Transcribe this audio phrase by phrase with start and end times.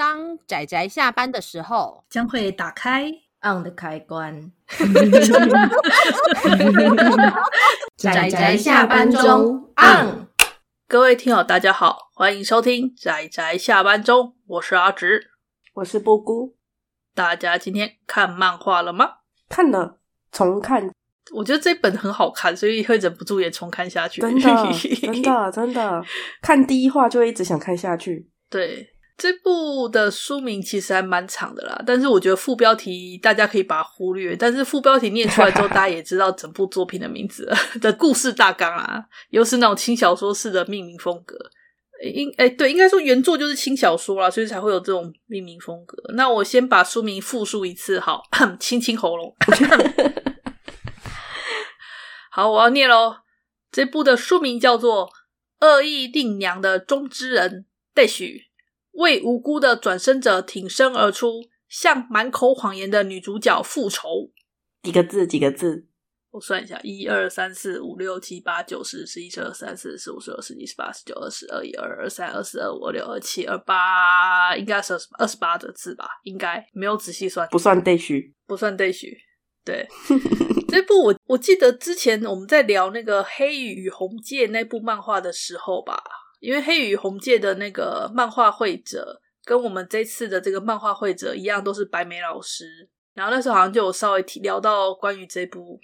[0.00, 3.12] 当仔仔下班的时候，将会打开
[3.42, 4.50] on 的开关。
[7.98, 10.26] 仔仔下班中 on。
[10.88, 15.32] 各位听友，大家好，欢迎收听仔仔下班中，我是阿直，
[15.74, 16.56] 我是波姑。
[17.14, 19.16] 大家今天看漫画了吗？
[19.50, 19.98] 看了，
[20.32, 20.90] 重看。
[21.34, 24.22] 我觉得这本很好看，所以会忍不住也重看下去。
[24.24, 24.40] 真的，
[25.02, 26.02] 真的，真的，
[26.40, 28.30] 看第一话就会一直想看下去。
[28.48, 34.34] 对，这部的书名其实还蛮长的啦，但是我觉得副标题大家可以把它忽略。
[34.34, 41.36] 但是副标题念出来之后， 大家也知道整部作品的名字了的故事大纲啊，又是那种轻小说式的命名风格。
[42.02, 46.02] 应哎，对，应该说原作就是轻小说啦，所以才会有这种命名风格。
[46.14, 48.22] 那我先把书名复述一次，好，
[48.58, 49.36] 清清喉咙。
[52.32, 53.16] 好，我要念喽。
[53.70, 55.08] 这部的书名叫做
[55.66, 57.50] 《恶意令娘的中之人》，
[57.94, 58.49] 待续
[58.92, 64.30] 为无辜的转身者挺身而出，向满口谎言的女主角复仇。
[64.82, 65.26] 几个字？
[65.26, 65.86] 几个字？
[66.32, 76.08] 我算一下：一二三四五六七八九十十一十二十三十四十五十六十七十八十九二十二一二二三二四二五二六二七二八，应该是二十八的字吧？
[76.22, 79.18] 应该没有仔细算，不算对虚，不算对虚。
[79.64, 79.86] 对，
[80.70, 86.02] 这部我我记得之前我们在聊那个《黑羽与红界》那部漫画的时候吧，
[86.40, 92.88] 因为《黑羽与红界》的那个漫画绘者跟我们这次的这个漫画绘者一样，都是白眉老师。
[93.14, 95.78] 然后那时候好像就有稍微提聊到关于这部，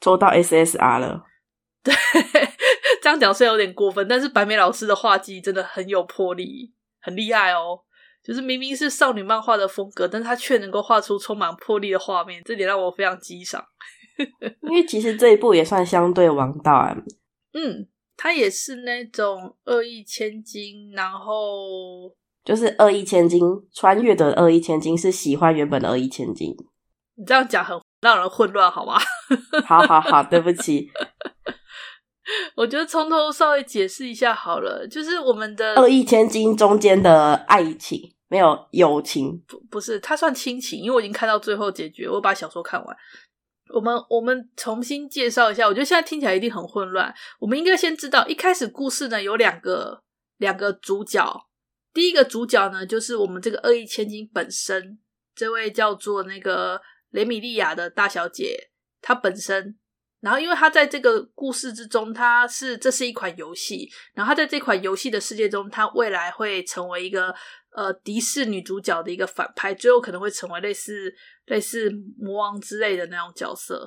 [0.00, 1.24] 做到 SSR 了。
[1.82, 1.94] 对，
[3.02, 7.80] 这样讲虽然有点过分，但是白眉老师的画技真的很有魄力，很厉害哦。
[8.22, 13.64] 就是明明是少女漫画的风格，但是他却能够画出充满魄力的画面，这点让我非常激赏。
[14.62, 16.96] 因为其实这一部也算相对王道啊。
[17.52, 22.10] 嗯，他也是那种恶意千金，然后
[22.44, 26.54] 就是恶意千金穿越的恶意千金是喜欢原本的恶意千金。
[27.16, 28.98] 你这样讲很让人混乱，好吗？
[29.66, 30.88] 好好好，对不起。
[32.56, 38.12] 我觉得从头稍微解释一下好了，就是我们的恶意千金中间的爱情。
[38.28, 42.96] 没有友情，不不是，他算亲情，因为我已经看到最后结局，我把小说看完。
[43.74, 47.14] 我们我们重新介绍一下，我觉得现在听起来一定很混乱。
[47.38, 50.02] 我们应该先知道，一开始故事呢有两个
[50.38, 51.48] 两个主角，
[51.92, 54.98] 第一个主角呢就是我们这个恶意千金本身，
[55.34, 59.76] 这位叫做那个雷米利亚的大小姐，她本身。
[60.20, 67.34] 然后，因为她在这个故事之中，她是这是一款游戏，然后她在这款游戏的世界中，她未来会成为一个。
[67.76, 73.86] 呃，敌视女主角的一个反派，最后可能会成为类似类似魔王之类的那种角色。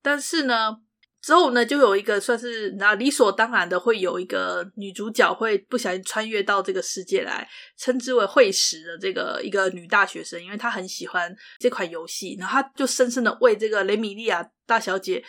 [0.00, 0.74] 但是呢，
[1.20, 15.22] 之后呢，就有一个算是那理所当然的，会有一个女主角会不小心穿越到这个世界来，称之为会石的这个一个女大学生，因为她很喜欢这款游戏，然后她就深深的为这个雷米利亚大小姐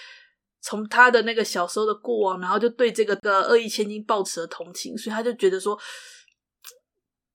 [0.61, 5.77] 从他的那个小时候的过往，然后就对这个个恶意千金抱持了同情，所以他就觉得说。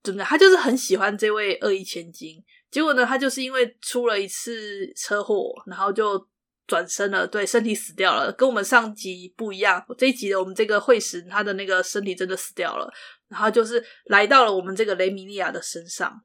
[0.03, 2.37] 真的，他就是很喜欢这位恶意千金。
[2.71, 6.25] 结果呢，他就是因为出了一次车祸，然后就
[6.65, 8.33] 转身了，对，身体死掉了。
[8.33, 12.89] 跟我们上集不一样，这一集的我们这个会师，他的那个身体真的死掉了。
[13.27, 16.23] 然后就是来到了我们这个雷米利亚的身上。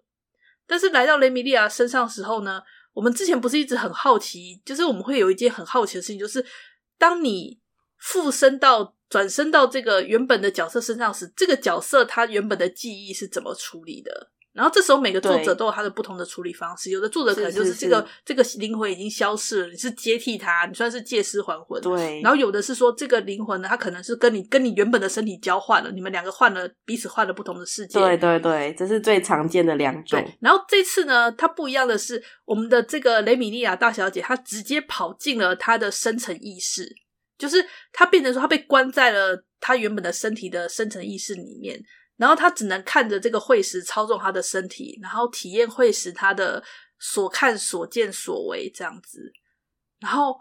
[0.68, 2.62] 但是来到雷米利亚身上的时候呢，
[2.94, 6.46] 我们之前不是一直很好奇，就是我们会有一件很好奇的事情，就是
[7.02, 7.60] 当你
[7.98, 8.96] 附身到。
[9.12, 14.32] 转身到这个原本的角色身上时，这个角色他原本的记忆是怎么处理的？
[14.54, 16.92] 然后这时候每个作者都有他的不同的处理方式。
[16.92, 21.82] 有的作者可能就是这个这个灵魂已经消失了，你是接替他，你算是借尸还魂。
[21.82, 22.22] 对。
[22.22, 28.00] 然后有的是说这个灵魂呢，他可能是跟你跟你原本的身体交换了，你们两个换了彼此换了不同的世界。
[28.00, 30.20] 对对对，这是最常见的两种。
[30.20, 30.38] 对。
[30.42, 36.94] 然后这次呢，它不一样的是，我们的这个雷米利亚大小姐，她直接跑进了她的深层意识。
[37.38, 41.82] 就是她变成说，她被关在了她原本的身体的深层意识里面，
[42.22, 46.64] 然后他只能看着这个会石操纵他的身体，然后体验会石他的
[47.00, 49.34] 所看所见所为这样子。
[50.00, 50.38] 然后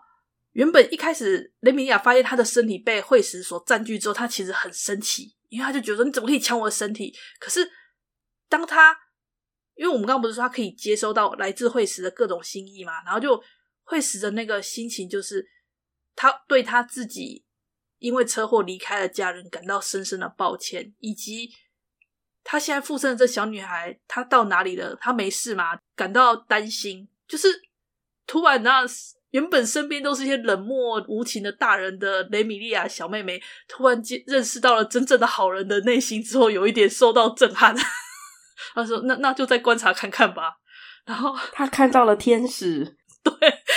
[0.52, 7.16] 原本一开始雷米亚发现他的身体被会石所占据之后，他其实很生气，因为他就觉得说，你怎么可以抢我的身体？
[7.38, 7.66] 可是
[8.50, 8.94] 当他
[9.76, 13.42] 因为我们刚刚不是说他可以接收到来自会石的各种心意嘛，然后就
[13.84, 15.48] 会石的那个心情就是。
[16.16, 17.46] 他对他自己
[17.98, 21.48] 因为车祸离开了家人感到深深的抱歉，以及
[22.50, 24.96] 他现在附身的这小女孩，她到哪里了？
[25.00, 25.78] 她没事吗？
[25.94, 27.46] 感到担心，就是
[28.26, 28.84] 突然那
[29.30, 37.72] 原本身边都是一些冷漠无情的大人的雷米利亚小妹妹，突然间认识到了真正的好人的内心之后，有一点受到震撼。
[38.74, 40.54] 他说：“那那就再观察看看吧。”
[41.06, 43.32] 然后他看到了天使，对，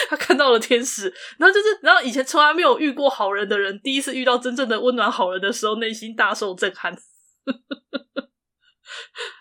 [0.09, 1.13] 他看到了天使。
[1.37, 6.97] 然后就是，然后以前从来没有遇过好人的人，第一次遇到真正的温暖好人的时候，内心大受震撼。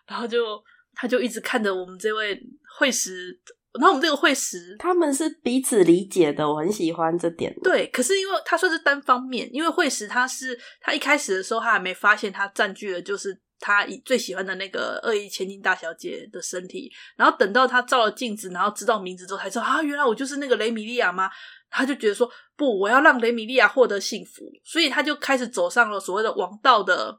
[0.06, 0.62] 然后就
[0.94, 2.40] 他就一直看着我们这位
[2.78, 3.40] 会师。
[3.80, 7.50] 然后我们这个会师，他们是彼此理解的，我很喜欢这点。
[7.62, 21.30] 对，可是因为他算是单方面，因为会师他是他一开始的时候他还没发现他占据了就是他最喜欢的那个恶意千金大小姐的身体，然后等到他照了镜子，然后知道名字之后，才知道啊，原来我就是那个雷米利亚吗？
[21.70, 27.18] 他就觉得说不，我要让雷米利亚获得幸福，所以他就开始走上了所谓的王道的。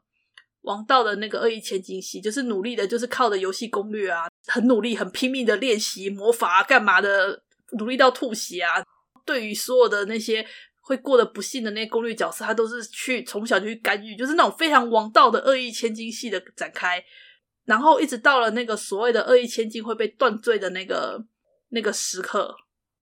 [0.63, 7.44] 王道的那个恶意千金系，就是努力的，就是靠着游戏攻略啊，很努力、很拼命的练习魔法啊，干嘛的，
[7.77, 8.83] 努力到吐血啊。
[9.25, 10.45] 对于所有的那些
[10.81, 17.04] 会过得不幸的那些攻略角色，他都是去从小就去干预，就是那种非常王道的恶意千金系的展开。
[17.66, 21.24] 然后一直到了那个所谓的恶意千金会被断罪的那个
[21.69, 22.54] 那个时刻，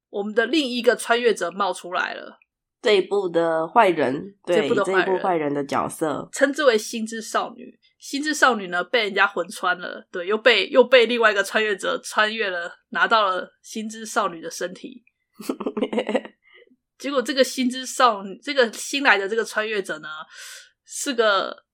[0.09, 2.37] 我们的另一个穿越者冒出来了。
[2.81, 7.79] 这一部的坏人，对，这一部的坏人，这一部坏人的角色，称之为心之少女。
[7.99, 15.03] 心之少女呢，被人家魂穿了，对，又被又被另外一个穿越者穿越了，拿到了心之少女的身体。
[16.97, 20.09] 结果这个心之少女，这个新来的这个穿越者呢，
[20.83, 21.65] 是个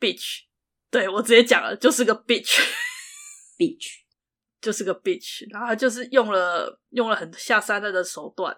[0.00, 0.40] bitch。
[0.90, 4.00] 对，我直接讲了，就是个 bitch，bitch，
[4.60, 5.46] 就是个 bitch。
[5.52, 8.56] 然后他就是用了用了很下三滥的手段。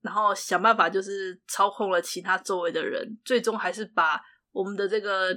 [0.00, 4.20] 然后想办法就是操控了其他周围的人，最终还是把
[4.52, 5.30] 我们的这个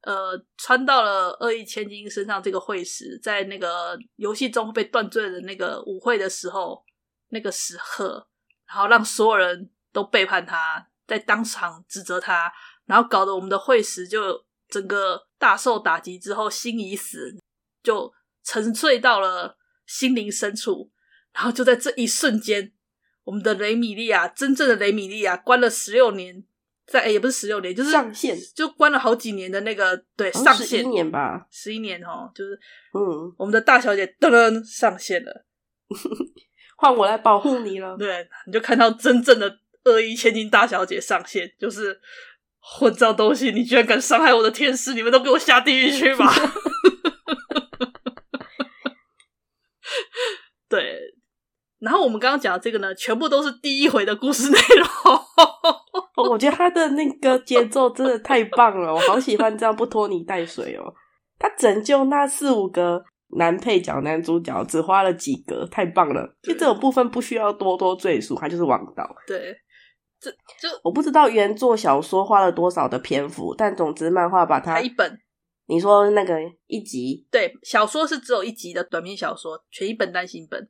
[0.00, 6.82] 呃穿到了恶意千金身上这个会师，在那个游戏中被断罪的那个舞会的时候，
[7.28, 8.26] 那个时刻，
[8.66, 12.50] 然后让所有人都背叛他，在当场指责他，
[12.86, 17.36] 然后搞得我们的会师就整个大受打击之后，心已死，
[17.82, 18.10] 就
[18.42, 20.90] 沉睡到了心灵深处，
[21.34, 22.72] 然后就在这一瞬间。
[23.28, 26.42] 我们的雷米利亚，真正的雷米利亚，关了十六年，
[26.86, 32.58] 在、欸、也不是十六年，就是上线，就关了好几年的那个，对，上线十一年吧，十一年哦，就是，
[32.94, 35.44] 嗯，我们的大小姐噔噔上线了，
[36.78, 42.00] 换我来保护你了，对，你就看到真正的恶意千金大小姐上线，就是
[42.60, 46.32] 混账东西，你居然敢伤害我的天使，你们都给我下地狱去吧！
[50.66, 51.14] 对。
[51.88, 56.28] 然后我们刚刚讲的这个呢，全部都是第一回的故事内容。
[56.30, 60.92] 我觉得他的那个节奏真的太棒了，我好喜欢这样不拖泥带水哦。
[61.38, 63.02] 他拯救那四五个
[63.38, 66.30] 男配角、男主角只花了几个，太棒了。
[66.42, 69.08] 其实这种部分不需要多多赘述，他就是王道。
[69.26, 69.56] 对，
[70.20, 75.18] 这就我不知道原作小说花了多少的篇幅，但总之漫画把它一本。
[75.64, 76.36] 你说那个
[76.66, 77.26] 一集？
[77.30, 80.68] 对，小说是只有一集的短篇小说，全一本单行本。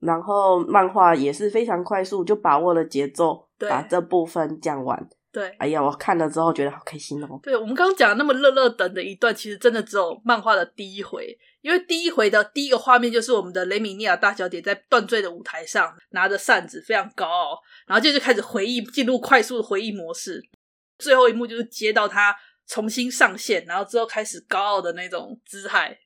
[0.00, 5.08] 然后漫画也是非常快速，就把握了节奏，把这部分讲完。
[5.30, 7.38] 对，哎呀，我看了之后觉得好开心哦。
[7.42, 20.42] 对，我们刚刚讲的那么乐乐等的一段，其实真的只有漫画的第一回，因为第一回的第一个画面就是我们的雷米尼亚大小姐在断罪的舞台上拿着扇子，非常高傲，然后接着开始回忆，进入快速的回忆模式。
[20.98, 22.34] 最后一幕就是接到她
[22.66, 25.96] 重新上线，然后之后开始高傲的那种姿态，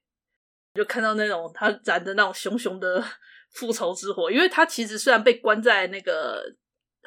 [0.74, 3.02] 就看到那种她燃的那种熊熊的。
[3.52, 6.42] 复仇之火，因为他其实虽然被关在那个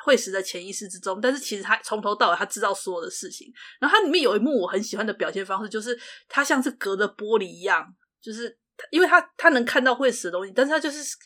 [0.04, 3.52] 会死的潜意识之中，但是其实他从头到尾他知道所有的事情。
[3.80, 6.00] 然后他里面有一幕我很喜欢的表现方式，就是
[6.30, 7.86] 他像是隔着玻璃一样，
[8.22, 8.56] 就是
[8.92, 11.18] 因为他他能看到会死的东西，但是他就是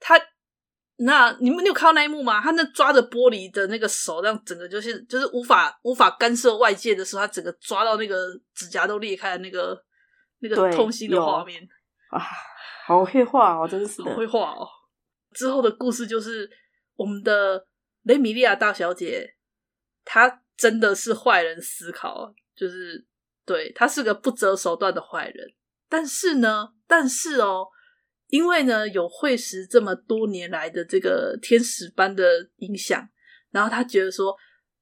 [0.00, 0.20] 他
[0.96, 2.40] 那你们你有看到那一幕吗？
[2.40, 9.80] 他那抓着玻璃的那个手，让整个就是就是无法无法干涉外界的时候，他整个抓到那个指甲都裂开的那个
[10.40, 11.62] 那个痛心的画面
[12.10, 12.20] 啊。
[12.88, 14.66] 好会画哦，真是，好会画哦。
[15.34, 16.50] 之后的故事就是
[16.96, 17.66] 我们的
[18.04, 19.36] 雷米利亚大小姐，
[20.06, 23.06] 她真的是坏人思考，就是
[23.44, 25.46] 对，她是个不择手段的坏人。
[25.90, 27.66] 但是呢，但是哦，
[28.28, 32.24] 因为呢有会师这么多年来的这个天使般的
[32.56, 33.06] 影响，
[33.50, 34.34] 然后她觉得说，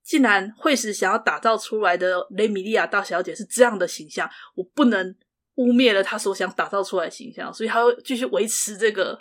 [0.05, 5.17] 既然会师想要打造出来的雷米利亚大小姐是这样的形象，我不能。
[5.57, 9.19] 污蔑了他所想打造出来的形象，所以他会继续维持这个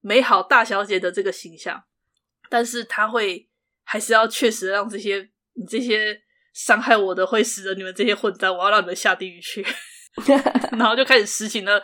[0.00, 1.84] 美好大小姐的这个形象，
[2.50, 3.48] 但是他会
[3.84, 6.20] 还是要确实让这些你这些
[6.54, 9.66] 伤害我的会师的你们这些混蛋，我要让你们下地狱去，
[10.78, 11.82] 然后就开始实行了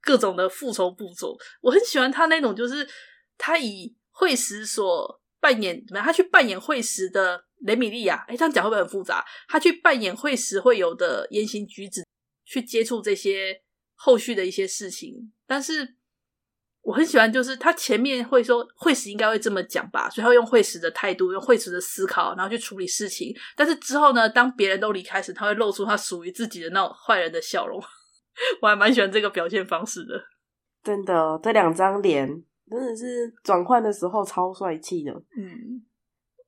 [0.00, 1.36] 各种的复仇步骤。
[1.60, 2.88] 我很喜欢他那种，就是
[3.36, 9.24] 他以会师所扮演怎么样，他去扮演会师的雷米利亚，哎，这样讲会不会很复杂？
[9.48, 12.04] 他去扮演会师会有的言行举止。
[12.52, 13.62] 去接触这些
[13.94, 15.96] 后续的一些事情，但是
[16.82, 23.34] 我很喜欢，就是他前面会说惠实应该会这么讲吧，所以他会用惠实的态度，用惠实的思考，然后去处理事情。
[23.56, 27.80] 但是之后呢，当别人都离开时，他会露出他属于自己的那种坏人的笑容。
[28.60, 30.22] 我还蛮喜欢这个表现方式的。
[30.82, 32.28] 真的，这两张脸
[32.68, 35.12] 真的是转换的时候超帅气的。
[35.12, 35.86] 嗯。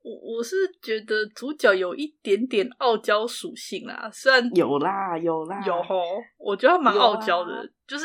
[0.05, 5.99] 我我是觉得主角有一点点傲娇属性啦，虽然有啦有啦有吼，
[6.37, 8.05] 我觉得他蛮傲娇的，就是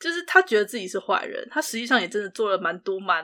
[0.00, 3.22] 就是他觉得自己是坏人，他实际上也真的做了蛮多蛮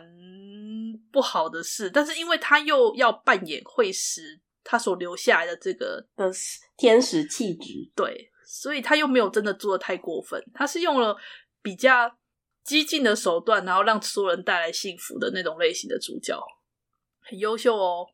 [1.10, 6.30] 不好的事，但是因为他又要扮演惠实他所留下来的这个的
[6.76, 11.16] 天使气质，对，所以他又没有真的做的太过分，他是用了
[11.62, 12.14] 比较
[12.62, 16.38] 激进的手段，然后让所有人带来幸福的那种类型的主角。
[17.28, 18.06] 很优秀哦，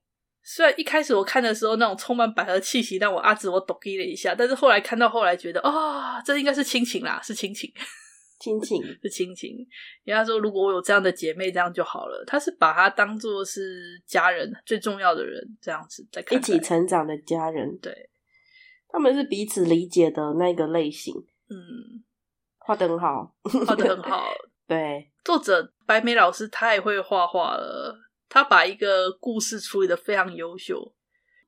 [0.42, 7.72] 虽然一开始我看的时候那种充满百合气息，让我阿紫我抖了一下，但是后来看到后来觉得啊、哦，这应该是亲情啦，是亲情，
[8.40, 9.56] 亲情是亲情。
[10.02, 12.24] 人家说如果我有这样的姐妹，这样就好了。
[12.26, 18.10] 她是把她当做是家人最重要的人，这样子在看，一起成长的家人，对，
[18.88, 21.14] 他们是彼此理解的那个类型。
[21.48, 22.02] 嗯，
[22.58, 23.34] 画的很好，
[23.66, 24.24] 画的很好。
[24.66, 27.96] 对，作者白眉老师太会画画了。
[28.34, 30.92] 他把一个故事处理的非常优秀。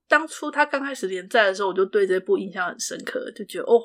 [0.06, 3.82] 当初他刚开始连载的时候，我就对这部印象很深刻，就觉得哦，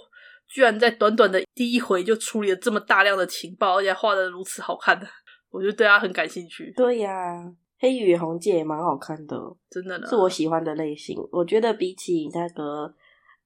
[0.47, 5.07] 居然在短短的第一回就处理了这么大量的情报，而且画的如此好看的，
[5.49, 6.71] 我就对他很感兴趣。
[6.77, 7.43] 对呀，
[7.79, 9.35] 《黑羽与红界》也蛮好看的，
[9.71, 11.17] 真的呢，是我喜欢的类型。
[11.31, 12.93] 我觉得比起那个，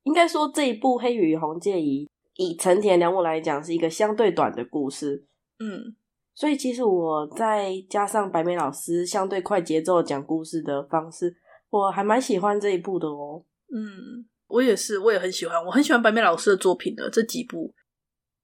[0.03, 5.23] 应该说这一部《黑羽与红界》以以成田良悟来讲，是一个相对短的故事。
[5.59, 5.95] 嗯。
[6.35, 11.33] 所以其实我再加上白眉老师相对快节奏讲故事的方式，
[11.69, 13.43] 我还蛮喜欢这一部的哦。
[13.73, 17.73] 嗯，我也是，我也很喜欢，我很喜欢白眉老师的作品的这几部。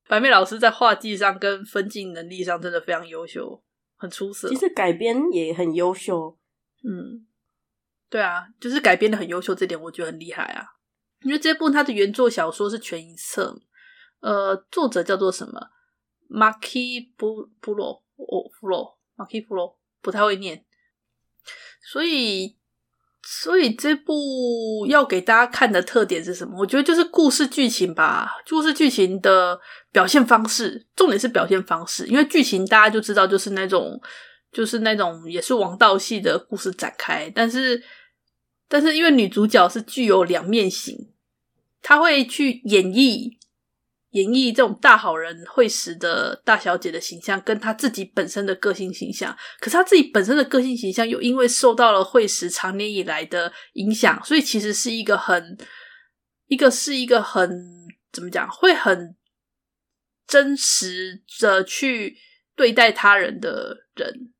[0.07, 3.61] 白眉老师在画技上跟分镜能力上真的非常优秀，
[3.97, 4.47] 很出色。
[4.47, 6.37] 其实改编也很优秀。
[6.83, 7.27] 嗯，
[8.09, 10.65] 对啊，就是改编的很优秀，这点我觉得很厉害啊。
[11.23, 13.61] 因为这部它的原作小说是全一册，
[14.21, 15.59] 呃，作者叫做什么？
[16.33, 20.63] 马基布布罗，哦，布罗，马基布罗，不太会念，
[21.83, 22.55] 所以，
[23.21, 26.57] 所以这部要给大家看的特点是什么？
[26.57, 29.59] 我觉得就是故事剧情吧，故事剧情的
[29.91, 34.01] 表现方式，重点是表现方式，因为剧情大家就知道，就是那种，
[34.53, 37.83] 就是那种也是王道系的故事展开，但是，
[38.69, 41.11] 但是因为女主角是具有两面性，
[41.81, 43.40] 她会去演绎。
[44.11, 55.57] 演绎这种大好人惠实的大小姐的形象，跟她自己本身的个性形象，可是她自己本身的个性形象又因为受到了惠实长年以来的影响，所以其实是一个很，
[56.47, 57.49] 一个是一个很
[58.11, 59.15] 怎么讲，会很
[60.27, 62.17] 真实的去
[62.55, 64.33] 对待他人的人，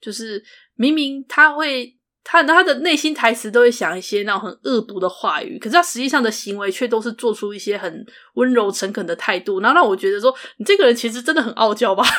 [0.00, 1.98] 就是明明他会。
[2.24, 12.04] 他他的内心台词都会想一些那种很恶毒的话语，可是他实际上的行为却都是做出一些很温柔诚恳的态度，然后让我觉得说，你这个人其实真的很傲娇吧？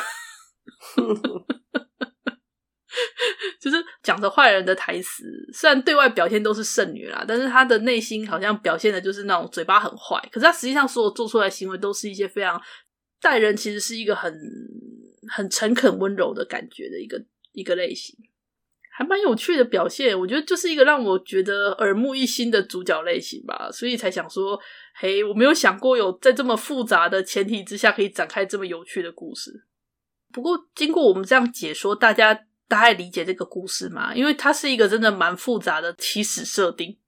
[3.59, 12.61] 就是讲着坏人的台词，虽然对外表现都是剩女啦，但是他的内心好像表现的就是那种嘴巴很坏，可是他实际上所有做出来的行为都是一些非常
[13.19, 14.31] 待人，其实是一个很
[15.29, 17.19] 很诚恳温柔的感觉的一个
[17.53, 18.15] 一个类型。
[18.95, 24.59] 还蛮有趣的表现，我觉得就是一个让我觉得耳目一新的主角类型吧，所以才想说，
[24.93, 29.65] 嘿，我没有想过有在这么复杂的前提之下可以展开这么有趣的故事。
[30.31, 32.35] 不过经过我们这样解说，大家
[32.67, 34.13] 大概理解这个故事吗？
[34.13, 36.99] 因为它是一个真的蛮复杂的起始设定，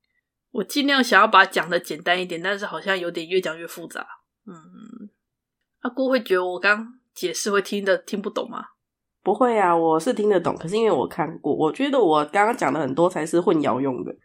[0.49, 4.07] 我尽量想要把它讲的简单一点，但是好像有点越讲越复杂。
[4.47, 5.09] 嗯，
[5.81, 8.69] 阿姑会觉得我刚解释会听得听不懂吗？
[9.25, 14.15] 不会啊，我是听得懂，可是因为我看过，我觉得我刚刚讲的很多才是混淆用的。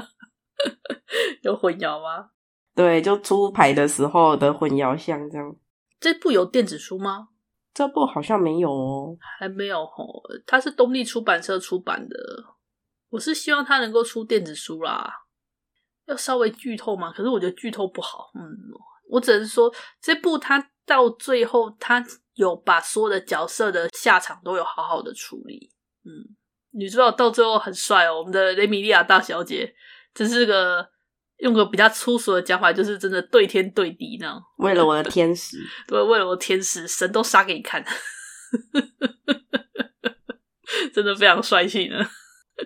[1.40, 2.28] 有混淆吗？
[2.74, 5.56] 对，就出牌的时候的混淆像这样。
[5.98, 7.28] 这部有电子书吗？
[7.72, 9.88] 这部好像没有哦，还没有哦。
[10.46, 12.16] 它是东立出版社出版的，
[13.08, 15.10] 我是希望它能够出电子书啦。
[16.04, 17.10] 要稍微剧透嘛？
[17.10, 18.30] 可是我觉得剧透不好。
[18.34, 18.42] 嗯，
[19.08, 22.04] 我只能说这部它到最后他。
[22.34, 25.70] 有把所有的角色的下场都有好好的处理，
[26.04, 26.34] 嗯，
[26.72, 29.72] 女主角到最后很帅哦，我们的雷米利亚大小姐，
[30.12, 30.84] 这是个
[31.36, 34.42] 用个比较粗俗的讲法，就是真的对天对地那样。
[34.58, 37.84] 为了我的天使， 对，为了我的天使，神都杀给你看，
[40.92, 42.04] 真的非常帅气呢。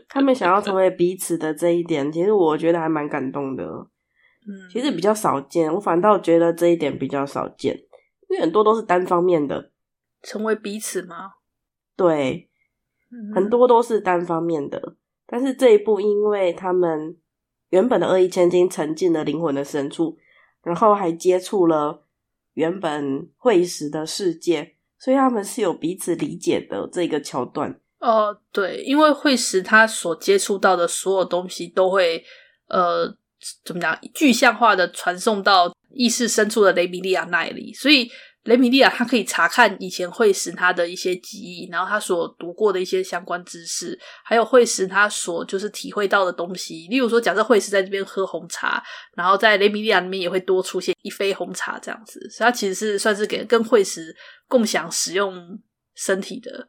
[0.08, 3.64] 他们想要成为彼此的这一点，其实我觉得还蛮感动的。
[4.48, 5.70] 嗯，其实比较少见。
[5.70, 7.78] 我反倒觉得这一点比较少见，
[8.28, 9.70] 因为很多都是单方面的，
[10.22, 11.32] 成为彼此吗？
[11.96, 12.48] 对，
[13.10, 14.96] 嗯、很多都是单方面的。
[15.26, 17.16] 但是这一部，因为他们
[17.70, 20.16] 原本的恶意千金沉浸了灵魂的深处，
[20.62, 22.04] 然后还接触了
[22.54, 27.78] 原本会时的世界，所以他们是有彼此理解的这个桥段。
[28.00, 32.24] 哦、呃，对，因为绘石他所接触到的所有东西都会，
[32.68, 33.06] 呃，
[33.64, 38.08] 怎么讲，具象化的传送到意识深处的雷米利亚那里，所以
[38.44, 46.86] 雷米利亚他可以查看以前绘石他的一些记忆，然后他所读过的一些相关知识，还有绘石他所就是体会到的东西。
[46.88, 48.80] 例如说，假设绘石在这边喝红茶，
[49.16, 54.14] 然后在雷米利亚里面也会多出现一杯红茶这样子，所以他其实是算是给跟绘石
[54.46, 55.36] 共享使用
[55.96, 56.68] 身体的。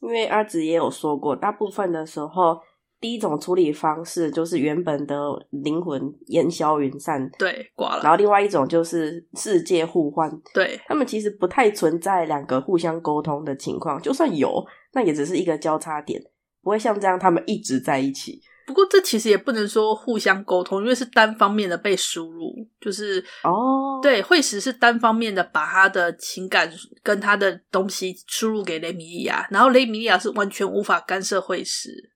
[0.00, 2.58] 因为阿紫也有说过，大部分的时候，
[3.00, 5.16] 第一种处理方式就是原本的
[5.50, 8.02] 灵魂烟消云散，对，挂了。
[8.02, 16.22] 然后另外一种就是世界互换，对，他们其实不太存在两个互相沟通的情况，就算有，那也只是一个交叉点，
[16.62, 18.40] 不会像这样他们一直在一起。
[18.66, 26.70] 不过这其实也不能说互相沟通，因为是单方面的被输入，就是哦，对，会使是单方面的把他的情感
[27.02, 32.12] 跟他的东西输入给雷米利亚，然后雷米利亚是完全无法干涉绘石，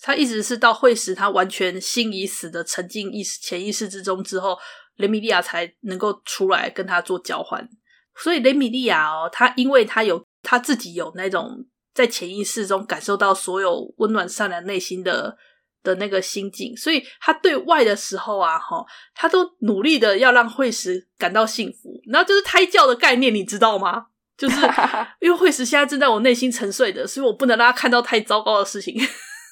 [0.00, 4.58] 他一直是到会使他完全心已死的沉浸意识潜意识之中之后，
[4.96, 7.68] 雷米利亚才能够出来跟他做交换。
[8.16, 15.36] 所以雷米利亚哦，他因为他有他自己有那种在潜意识中感受到所有温暖善良内心的。
[15.82, 18.84] 的那个心境，所以他对外的时候啊，哈，
[19.14, 24.06] 他都努力的要让绘石感到幸福，然后就是胎教的概念，你知道吗？
[24.36, 24.56] 就是
[25.22, 29.00] 因为绘石现在正在我内心沉睡的，所以我不能让他看到太糟糕的事情。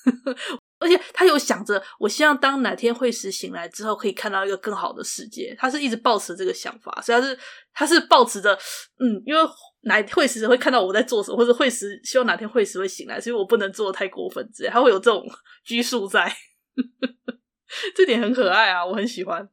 [0.81, 5.55] 而且他有想着，我希望当哪天会时醒来之后，可以看到一个更好的世界。
[5.59, 7.39] 他是一直抱持这个想法，所以他是
[7.73, 8.53] 他是抱持着，
[8.99, 9.41] 嗯，因为
[9.83, 14.69] 哪会时会看到我在做什么，或者会时希望哪天会时会醒来，所以我不能做的太过分之类。
[14.69, 15.25] 他会有这种
[15.65, 16.31] 拘束在，
[17.97, 19.49] 这点很可爱啊，我很喜欢。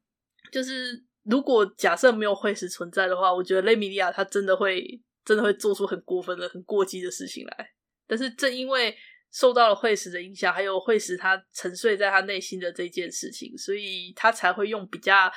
[0.51, 7.69] 就是如果假设没有会时存在的话，我觉得雷米利亚他真的会真的会做出很过分的、很过激的事情来。
[8.05, 8.93] 但是正因为。
[9.31, 15.31] 受到了绘石的影响，还有绘石他沉睡在他内心的这件事情，所以他才会用比较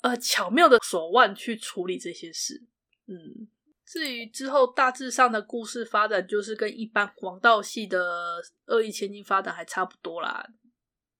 [0.00, 2.62] 呃巧妙的手腕去处理这些事。
[3.06, 3.46] 嗯，
[3.86, 10.46] 至于之后大致上的故事发展，就是跟一般黄道系的恶意千金发展还差不多啦。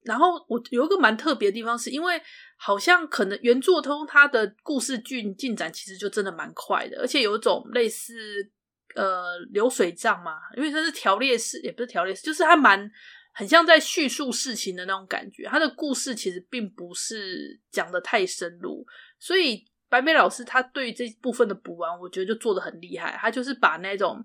[0.02, 2.18] 然后我有一个蛮特别的地方，是因为
[2.56, 8.50] 好像可能原作通他的故事剧进展其实就真的蛮快的，而且有一种类似。
[8.94, 12.90] 呃，流水账嘛，因为它是条列式，也不是条列式，就是它蛮
[13.32, 15.44] 很像在叙述事情的那种感觉。
[15.44, 18.84] 他的故事其实并不是讲的太深入，
[19.18, 23.16] 所以白眉老师他对这部分的补完，我觉得就做的很厉害。
[23.20, 24.24] 他就是把那种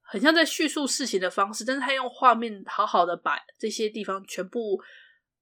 [0.00, 4.80] 很像在叙述事情的方式，但是他用画面好好的把这些地方全部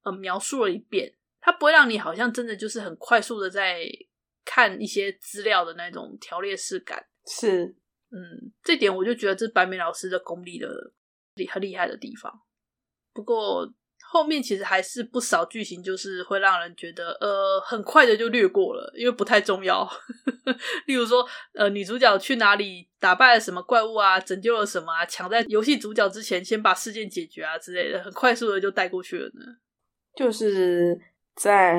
[0.05, 1.15] 呃描述了一遍。
[1.41, 3.83] 他不会让你好像真的就是很快速的在
[4.45, 7.77] 看一些资料的那种条列式感，是。
[8.11, 10.69] 嗯，这点我就觉得这白眉老师的功力的
[11.51, 12.33] 很厉害的地方。
[13.13, 13.71] 不过
[14.11, 19.87] 后面其实还是不少剧情，就是会让人觉得呃很快的就略过了，因为不太重要。
[20.87, 29.45] 例如说，呃，女主角去哪里打败了什么怪物啊，拯救了什么啊，抢在游戏主角之前先把事件解决啊之类的，很快速的就带过去了呢。
[30.17, 30.99] 就是
[31.35, 31.79] 在。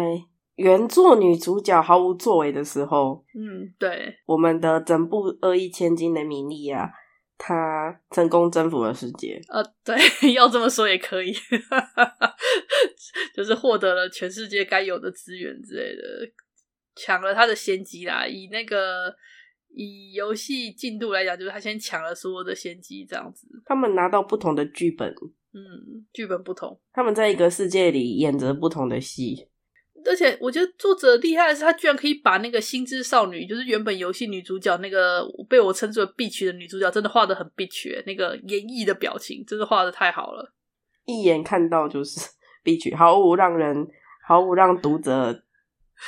[0.60, 6.92] 原作女主角毫无作为的时候，嗯，对，我们的整部恶意千金的米莉亚，
[7.38, 9.40] 她成功征服了世界。
[9.48, 9.96] 呃，对，
[10.36, 11.34] 要这么说也可以，
[13.34, 16.04] 就是获得了全世界该有的资源之类的，
[16.96, 18.28] 抢了他的先机啦。
[18.28, 19.16] 以那个
[19.74, 23.48] 以游戏进度来讲，就是他先抢了所有的先机，这样子。
[23.66, 25.10] 他们拿到不同的剧本，
[25.54, 29.48] 嗯，剧本不同，他们在一个世界里演着不同的戏。
[30.06, 40.54] 而且我觉得作者厉害的是，他居然可以把那个心之少女，就是原本游戏女主角那个被我称之为 bitch 的女主角，真的画的很 bitch，那个演绎的表情真的画的太好了，
[41.06, 42.20] 一眼看到就是
[42.64, 43.88] bitch，毫无让人
[44.28, 45.44] 毫无让读者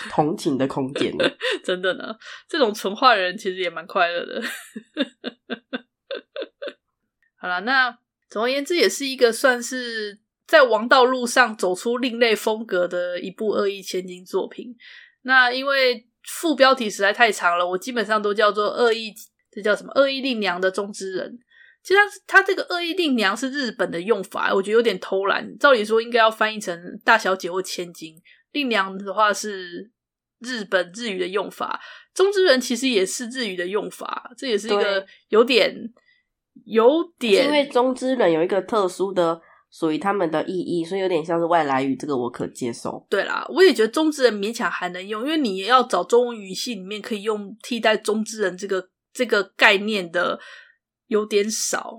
[0.10, 1.14] 同情的空间。
[1.64, 2.16] 真的呢，
[2.48, 4.42] 这种纯画人其实也蛮快乐的。
[7.36, 7.98] 好了，那
[8.30, 10.21] 总而言之，也是一个算是。
[10.52, 14.76] 在王道路上走出另类风格的一部恶意千金作品。
[15.22, 19.14] 那因为副标题实在太长了，我基本上都叫做恶意，
[19.50, 19.94] 这叫什么？
[19.96, 21.40] 恶意令娘的中之人。
[21.82, 25.58] 其实他他这个恶意令娘是日本的用法，我觉得有点偷懒。
[25.58, 29.90] 照理说应该要翻译成大小姐或千金，令娘的话是
[30.42, 31.80] 日本日语的用法，
[32.14, 35.94] 中之人其实也是日语的用法，这也是一个有点
[36.66, 39.42] 有点，因为中之人有一个特殊的。
[39.72, 43.08] 属于他们的意义，所以有点像是外来语，这个我可接受。
[43.10, 50.38] 对啦，我也觉得中之人勉强还能用，因为你要找中文语系里面可以用替代中之人这个这个概念的
[51.08, 51.96] 有点少，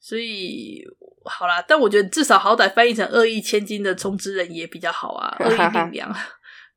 [0.00, 0.82] 所以
[1.24, 1.62] 好啦。
[1.62, 5.36] 但我觉得至少好歹翻译成恶意千金的中之人也比较好啊。
[5.38, 6.16] 恶意 令娘，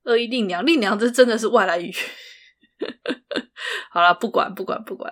[0.04, 1.92] 恶意令娘，令娘这真的是外来语。
[3.90, 5.12] 好啦，不管不管不管，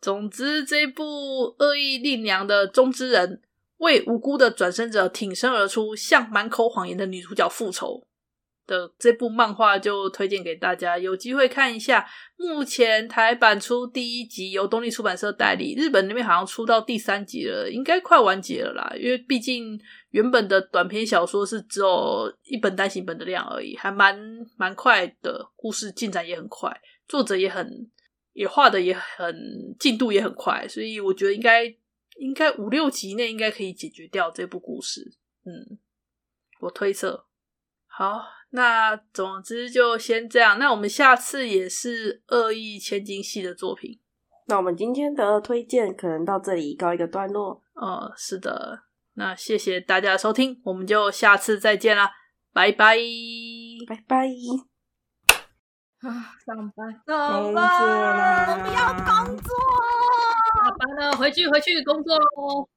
[0.00, 3.42] 总之这部恶意令娘的中之人。
[3.78, 8.06] 为无辜的转生者挺身而出，向满口谎言的女主角复仇
[8.66, 12.06] 的这部漫画就推荐给大家，有机会看一下。
[12.36, 18.92] 目前台版出第一集，由东立出版社代理，日本那边好像出到第三集了，应该快完结了啦。
[18.98, 19.78] 因为毕竟
[20.10, 24.18] 原本的短篇小说是只有一本单行本的量而已，还蛮
[24.56, 26.74] 蛮快的，故事进展也很快，
[27.06, 27.68] 作者也很
[28.32, 29.36] 也画的也很
[29.78, 31.74] 进度也很快，所以我觉得应该。
[32.16, 35.78] 应该五六集内应该可以解决掉这部故事，嗯，
[36.60, 37.26] 我推测。
[37.86, 40.58] 好，那总之就先这样。
[40.58, 44.00] 那我们下次也是恶意千金系的作品。
[44.46, 47.62] 那我们今天的推荐可能到这里告一个段落。
[47.74, 48.84] 哦，是的。
[49.14, 52.10] 那谢谢大家的收听，我们就下次再见啦，
[52.52, 52.96] 拜拜，
[53.86, 54.28] 拜拜。
[56.00, 59.54] 啊，上班，上班，我不要工作。
[60.54, 62.68] 下班了，回去回去工作喽。